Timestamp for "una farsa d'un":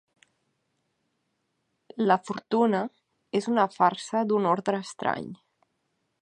3.53-4.49